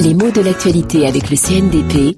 [0.00, 2.16] Les mots de l'actualité avec le CNDP.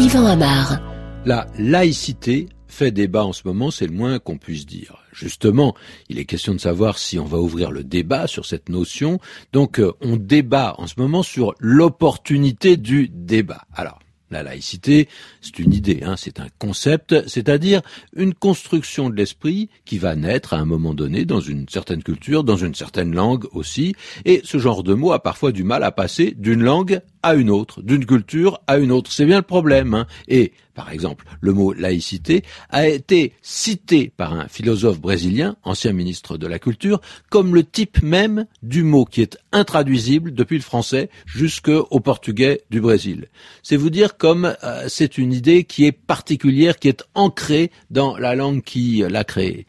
[0.00, 0.80] Yvan Amar.
[1.26, 4.96] La laïcité fait débat en ce moment, c'est le moins qu'on puisse dire.
[5.12, 5.74] Justement,
[6.08, 9.18] il est question de savoir si on va ouvrir le débat sur cette notion.
[9.52, 13.62] Donc, euh, on débat en ce moment sur l'opportunité du débat.
[13.74, 13.98] Alors,
[14.30, 15.08] la laïcité,
[15.40, 17.82] c'est une idée, hein, c'est un concept, c'est-à-dire
[18.14, 22.44] une construction de l'esprit qui va naître à un moment donné dans une certaine culture,
[22.44, 25.92] dans une certaine langue aussi, et ce genre de mot a parfois du mal à
[25.92, 29.12] passer d'une langue à une autre, d'une culture à une autre.
[29.12, 29.94] C'est bien le problème.
[29.94, 30.06] Hein.
[30.28, 36.38] Et, par exemple, le mot laïcité a été cité par un philosophe brésilien, ancien ministre
[36.38, 41.10] de la Culture, comme le type même du mot qui est intraduisible depuis le français
[41.26, 43.28] jusqu'au portugais du Brésil.
[43.62, 48.16] C'est vous dire comme euh, c'est une idée qui est particulière, qui est ancrée dans
[48.16, 49.66] la langue qui l'a créée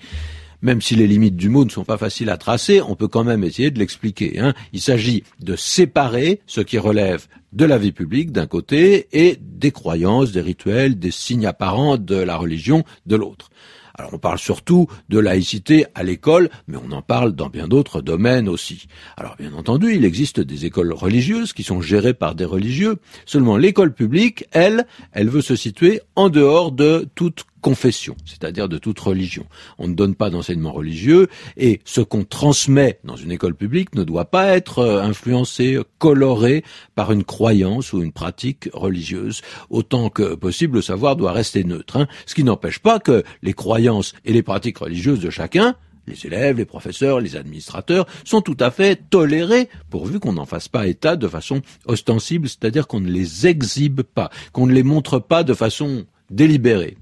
[0.62, 3.24] même si les limites du mot ne sont pas faciles à tracer, on peut quand
[3.24, 4.40] même essayer de l'expliquer.
[4.40, 4.54] Hein.
[4.74, 9.72] Il s'agit de séparer ce qui relève de la vie publique d'un côté et des
[9.72, 13.50] croyances, des rituels, des signes apparents de la religion de l'autre.
[13.94, 18.02] Alors on parle surtout de laïcité à l'école, mais on en parle dans bien d'autres
[18.02, 18.88] domaines aussi.
[19.18, 22.98] Alors bien entendu, il existe des écoles religieuses qui sont gérées par des religieux.
[23.26, 28.78] Seulement l'école publique, elle, elle veut se situer en dehors de toute confession, c'est-à-dire de
[28.78, 29.46] toute religion.
[29.78, 34.04] On ne donne pas d'enseignement religieux et ce qu'on transmet dans une école publique ne
[34.04, 36.64] doit pas être euh, influencé, coloré
[36.96, 39.42] par une croyance ou une pratique religieuse.
[39.70, 41.98] Autant que possible, le savoir doit rester neutre.
[41.98, 42.08] Hein.
[42.26, 45.76] ce qui n'empêche pas que les croyances et les pratiques religieuses de chacun
[46.08, 50.68] les élèves, les professeurs, les administrateurs sont tout à fait tolérés pourvu qu'on n'en fasse
[50.68, 55.20] pas état de façon ostensible, c'est-à-dire qu'on ne les exhibe pas, qu'on ne les montre
[55.20, 56.98] pas de façon délibérée.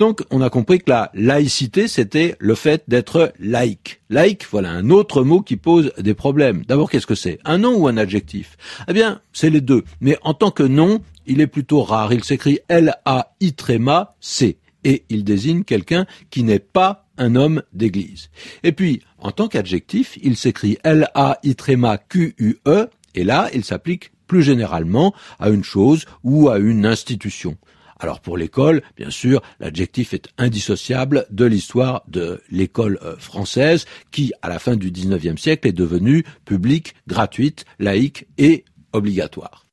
[0.00, 4.00] Donc, on a compris que la laïcité, c'était le fait d'être laïque.
[4.08, 6.64] Laïque, voilà un autre mot qui pose des problèmes.
[6.64, 7.38] D'abord, qu'est-ce que c'est?
[7.44, 8.56] Un nom ou un adjectif?
[8.88, 9.84] Eh bien, c'est les deux.
[10.00, 12.14] Mais en tant que nom, il est plutôt rare.
[12.14, 14.56] Il s'écrit L-A-I-C.
[14.84, 18.30] Et il désigne quelqu'un qui n'est pas un homme d'église.
[18.62, 22.38] Et puis, en tant qu'adjectif, il s'écrit L-A-I-Q-U-E.
[23.16, 27.58] Et là, il s'applique plus généralement à une chose ou à une institution.
[28.00, 34.32] Alors pour l'école, bien sûr, l'adjectif est indissociable de l'histoire de l'école euh, française qui,
[34.42, 39.66] à la fin du XIXe siècle, est devenue publique, gratuite, laïque et obligatoire.